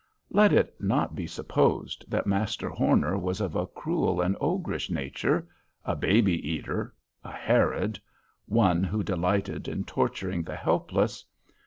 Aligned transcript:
Let 0.31 0.51
it 0.51 0.73
not 0.81 1.13
be 1.13 1.27
supposed 1.27 2.09
that 2.09 2.25
Master 2.25 2.69
Horner 2.69 3.19
was 3.19 3.39
of 3.39 3.55
a 3.55 3.67
cruel 3.67 4.19
and 4.19 4.35
ogrish 4.41 4.89
nature—a 4.89 5.95
babe 5.95 6.27
eater—a 6.27 7.31
Herod—one 7.31 8.83
who 8.83 9.03
delighted 9.03 9.67
in 9.67 9.83
torturing 9.83 10.41
the 10.41 10.55
helpless. 10.55 11.23